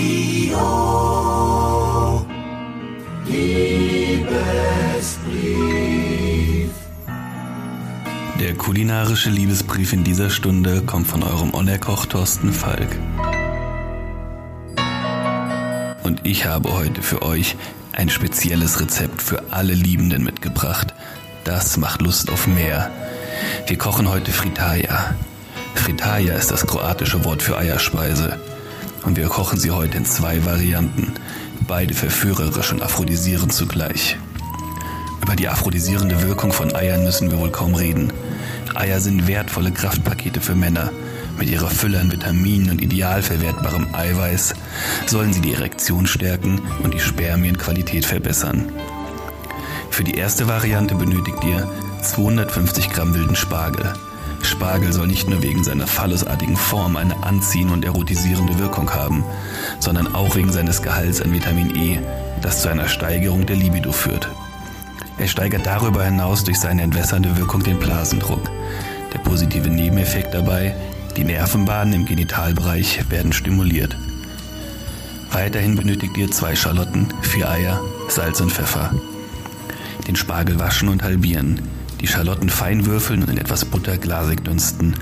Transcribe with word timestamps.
Radio 0.00 0.56
Liebesbrief. 3.26 4.30
Der 8.40 8.54
kulinarische 8.54 9.28
Liebesbrief 9.28 9.92
in 9.92 10.02
dieser 10.02 10.30
Stunde 10.30 10.80
kommt 10.82 11.06
von 11.06 11.22
eurem 11.22 11.52
Onerkoch 11.52 12.06
Thorsten 12.06 12.50
Falk. 12.52 12.88
Und 16.02 16.26
ich 16.26 16.46
habe 16.46 16.72
heute 16.72 17.02
für 17.02 17.20
euch 17.20 17.56
ein 17.92 18.08
spezielles 18.08 18.80
Rezept 18.80 19.20
für 19.20 19.52
alle 19.52 19.74
Liebenden 19.74 20.24
mitgebracht. 20.24 20.94
Das 21.44 21.76
macht 21.76 22.00
Lust 22.00 22.30
auf 22.30 22.46
mehr. 22.46 22.90
Wir 23.66 23.76
kochen 23.76 24.08
heute 24.08 24.32
Fritaja. 24.32 25.14
Fritaja 25.74 26.34
ist 26.34 26.50
das 26.50 26.66
kroatische 26.66 27.22
Wort 27.24 27.42
für 27.42 27.58
Eierspeise. 27.58 28.40
Und 29.04 29.16
wir 29.16 29.28
kochen 29.28 29.58
sie 29.58 29.70
heute 29.70 29.96
in 29.96 30.04
zwei 30.04 30.44
Varianten. 30.44 31.12
Beide 31.66 31.94
verführerisch 31.94 32.72
und 32.72 32.82
aphrodisierend 32.82 33.52
zugleich. 33.52 34.18
Über 35.22 35.36
die 35.36 35.48
aphrodisierende 35.48 36.22
Wirkung 36.22 36.52
von 36.52 36.74
Eiern 36.74 37.04
müssen 37.04 37.30
wir 37.30 37.38
wohl 37.38 37.50
kaum 37.50 37.74
reden. 37.74 38.12
Eier 38.74 39.00
sind 39.00 39.26
wertvolle 39.26 39.70
Kraftpakete 39.70 40.40
für 40.40 40.54
Männer. 40.54 40.90
Mit 41.38 41.48
ihrer 41.48 41.70
Fülle 41.70 42.00
an 42.00 42.12
Vitaminen 42.12 42.70
und 42.70 42.82
ideal 42.82 43.22
verwertbarem 43.22 43.94
Eiweiß 43.94 44.54
sollen 45.06 45.32
sie 45.32 45.40
die 45.40 45.54
Erektion 45.54 46.06
stärken 46.06 46.60
und 46.82 46.92
die 46.92 47.00
Spermienqualität 47.00 48.04
verbessern. 48.04 48.72
Für 49.90 50.04
die 50.04 50.14
erste 50.14 50.48
Variante 50.48 50.94
benötigt 50.94 51.42
ihr 51.44 51.70
250 52.02 52.90
Gramm 52.90 53.14
wilden 53.14 53.36
Spargel. 53.36 53.92
Spargel 54.46 54.92
soll 54.92 55.06
nicht 55.06 55.28
nur 55.28 55.42
wegen 55.42 55.64
seiner 55.64 55.86
phallusartigen 55.86 56.56
Form 56.56 56.96
eine 56.96 57.22
anziehende 57.22 57.74
und 57.74 57.84
erotisierende 57.84 58.58
Wirkung 58.58 58.90
haben, 58.92 59.24
sondern 59.78 60.14
auch 60.14 60.36
wegen 60.36 60.52
seines 60.52 60.82
Gehalts 60.82 61.20
an 61.20 61.32
Vitamin 61.32 61.74
E, 61.76 61.98
das 62.42 62.62
zu 62.62 62.68
einer 62.68 62.88
Steigerung 62.88 63.46
der 63.46 63.56
Libido 63.56 63.92
führt. 63.92 64.28
Er 65.18 65.28
steigert 65.28 65.66
darüber 65.66 66.04
hinaus 66.04 66.44
durch 66.44 66.58
seine 66.58 66.82
entwässernde 66.82 67.36
Wirkung 67.36 67.62
den 67.62 67.78
Blasendruck. 67.78 68.50
Der 69.12 69.18
positive 69.18 69.68
Nebeneffekt 69.68 70.32
dabei, 70.32 70.74
die 71.16 71.24
Nervenbahnen 71.24 71.94
im 71.94 72.06
Genitalbereich 72.06 73.10
werden 73.10 73.32
stimuliert. 73.32 73.96
Weiterhin 75.32 75.76
benötigt 75.76 76.16
ihr 76.16 76.30
zwei 76.30 76.56
Schalotten, 76.56 77.08
vier 77.22 77.50
Eier, 77.50 77.80
Salz 78.08 78.40
und 78.40 78.52
Pfeffer. 78.52 78.94
Den 80.06 80.16
Spargel 80.16 80.58
waschen 80.58 80.88
und 80.88 81.02
halbieren 81.02 81.60
die 82.00 82.06
Schalotten 82.06 82.48
fein 82.48 82.86
würfeln 82.86 83.22
und 83.22 83.30
in 83.30 83.38
etwas 83.38 83.64
Butter 83.64 83.98
glasig 83.98 84.44
dünsten. 84.44 84.94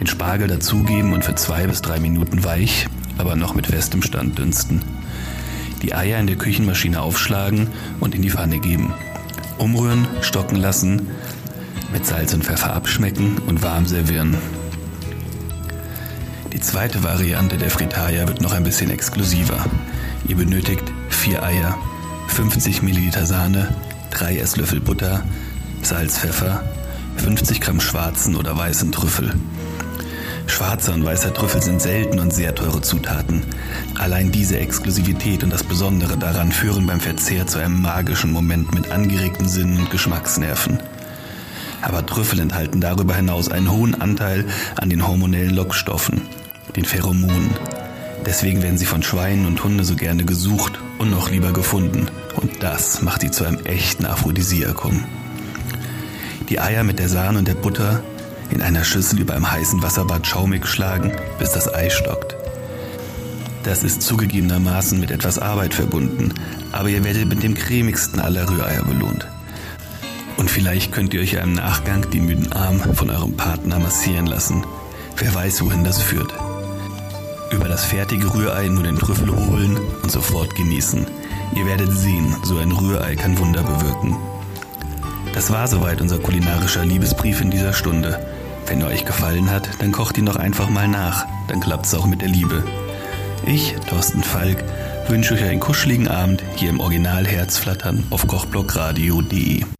Den 0.00 0.06
Spargel 0.06 0.48
dazugeben 0.48 1.12
und 1.12 1.24
für 1.24 1.34
zwei 1.34 1.66
bis 1.66 1.82
drei 1.82 1.98
Minuten 1.98 2.44
weich, 2.44 2.86
aber 3.18 3.34
noch 3.34 3.54
mit 3.54 3.66
festem 3.66 4.02
Stand 4.02 4.38
dünsten. 4.38 4.82
Die 5.82 5.94
Eier 5.94 6.18
in 6.18 6.26
der 6.26 6.36
Küchenmaschine 6.36 7.00
aufschlagen 7.00 7.68
und 8.00 8.14
in 8.14 8.22
die 8.22 8.30
Pfanne 8.30 8.58
geben. 8.58 8.94
Umrühren, 9.58 10.06
stocken 10.20 10.56
lassen, 10.56 11.08
mit 11.92 12.06
Salz 12.06 12.34
und 12.34 12.44
Pfeffer 12.44 12.74
abschmecken 12.74 13.38
und 13.46 13.62
warm 13.62 13.86
servieren. 13.86 14.36
Die 16.52 16.60
zweite 16.60 17.02
Variante 17.02 17.56
der 17.56 17.70
Fritaja 17.70 18.26
wird 18.28 18.40
noch 18.40 18.52
ein 18.52 18.64
bisschen 18.64 18.90
exklusiver. 18.90 19.64
Ihr 20.28 20.36
benötigt 20.36 20.84
vier 21.08 21.42
Eier, 21.42 21.76
50 22.28 22.82
Milliliter 22.82 23.26
Sahne, 23.26 23.68
drei 24.10 24.36
Esslöffel 24.36 24.80
Butter, 24.80 25.22
Salz, 25.82 26.18
Pfeffer, 26.18 26.62
50 27.16 27.60
Gramm 27.60 27.80
schwarzen 27.80 28.36
oder 28.36 28.56
weißen 28.56 28.92
Trüffel. 28.92 29.34
Schwarzer 30.46 30.94
und 30.94 31.04
weißer 31.04 31.34
Trüffel 31.34 31.60
sind 31.60 31.82
selten 31.82 32.18
und 32.18 32.32
sehr 32.32 32.54
teure 32.54 32.80
Zutaten. 32.80 33.42
Allein 33.98 34.30
diese 34.30 34.58
Exklusivität 34.58 35.42
und 35.42 35.50
das 35.50 35.64
Besondere 35.64 36.16
daran 36.16 36.52
führen 36.52 36.86
beim 36.86 37.00
Verzehr 37.00 37.46
zu 37.46 37.58
einem 37.58 37.82
magischen 37.82 38.32
Moment 38.32 38.74
mit 38.74 38.90
angeregten 38.90 39.48
Sinnen 39.48 39.78
und 39.78 39.90
Geschmacksnerven. 39.90 40.78
Aber 41.82 42.06
Trüffel 42.06 42.40
enthalten 42.40 42.80
darüber 42.80 43.14
hinaus 43.14 43.50
einen 43.50 43.70
hohen 43.70 44.00
Anteil 44.00 44.44
an 44.76 44.88
den 44.88 45.06
hormonellen 45.06 45.54
Lockstoffen, 45.54 46.22
den 46.74 46.84
Pheromonen. 46.84 47.50
Deswegen 48.24 48.62
werden 48.62 48.78
sie 48.78 48.86
von 48.86 49.02
Schweinen 49.02 49.46
und 49.46 49.62
Hunde 49.62 49.84
so 49.84 49.94
gerne 49.94 50.24
gesucht 50.24 50.80
und 50.98 51.10
noch 51.10 51.30
lieber 51.30 51.52
gefunden. 51.52 52.08
Und 52.34 52.62
das 52.62 53.02
macht 53.02 53.20
sie 53.20 53.30
zu 53.30 53.44
einem 53.44 53.64
echten 53.64 54.04
Aphrodisiakum. 54.04 55.04
Die 56.48 56.60
Eier 56.60 56.84
mit 56.84 57.00
der 57.00 57.08
Sahne 57.08 57.40
und 57.40 57.48
der 57.48 57.54
Butter 57.54 58.02
in 58.50 58.62
einer 58.62 58.84
Schüssel 58.84 59.18
über 59.18 59.34
einem 59.34 59.50
heißen 59.50 59.82
Wasserbad 59.82 60.26
schaumig 60.26 60.66
schlagen, 60.66 61.12
bis 61.40 61.50
das 61.50 61.72
Ei 61.72 61.90
stockt. 61.90 62.36
Das 63.64 63.82
ist 63.82 64.02
zugegebenermaßen 64.02 65.00
mit 65.00 65.10
etwas 65.10 65.40
Arbeit 65.40 65.74
verbunden, 65.74 66.32
aber 66.70 66.88
ihr 66.88 67.02
werdet 67.02 67.28
mit 67.28 67.42
dem 67.42 67.54
cremigsten 67.54 68.20
aller 68.20 68.48
Rühreier 68.48 68.84
belohnt. 68.84 69.26
Und 70.36 70.48
vielleicht 70.48 70.92
könnt 70.92 71.14
ihr 71.14 71.20
euch 71.20 71.32
ja 71.32 71.40
im 71.40 71.54
Nachgang 71.54 72.08
die 72.10 72.20
müden 72.20 72.52
Arm 72.52 72.78
von 72.94 73.10
eurem 73.10 73.36
Partner 73.36 73.80
massieren 73.80 74.26
lassen. 74.26 74.64
Wer 75.16 75.34
weiß, 75.34 75.62
wohin 75.62 75.82
das 75.82 76.00
führt. 76.00 76.32
Über 77.50 77.66
das 77.66 77.84
fertige 77.84 78.32
Rührei 78.32 78.68
nur 78.68 78.84
den 78.84 78.98
Trüffel 78.98 79.34
holen 79.34 79.80
und 80.02 80.12
sofort 80.12 80.54
genießen. 80.54 81.06
Ihr 81.56 81.66
werdet 81.66 81.90
sehen, 81.92 82.36
so 82.44 82.58
ein 82.58 82.70
Rührei 82.70 83.16
kann 83.16 83.36
Wunder 83.38 83.64
bewirken. 83.64 84.16
Das 85.36 85.50
war 85.50 85.68
soweit 85.68 86.00
unser 86.00 86.18
kulinarischer 86.18 86.82
Liebesbrief 86.82 87.42
in 87.42 87.50
dieser 87.50 87.74
Stunde. 87.74 88.26
Wenn 88.64 88.80
er 88.80 88.86
euch 88.86 89.04
gefallen 89.04 89.50
hat, 89.50 89.68
dann 89.80 89.92
kocht 89.92 90.16
ihn 90.16 90.24
doch 90.24 90.36
einfach 90.36 90.70
mal 90.70 90.88
nach. 90.88 91.26
Dann 91.48 91.60
klappt's 91.60 91.92
auch 91.92 92.06
mit 92.06 92.22
der 92.22 92.28
Liebe. 92.28 92.64
Ich, 93.44 93.74
Thorsten 93.86 94.22
Falk, 94.22 94.64
wünsche 95.08 95.34
euch 95.34 95.44
einen 95.44 95.60
kuscheligen 95.60 96.08
Abend 96.08 96.42
hier 96.56 96.70
im 96.70 96.80
Original 96.80 97.26
Herzflattern 97.26 98.06
auf 98.08 98.26
kochblockradio.de. 98.26 99.66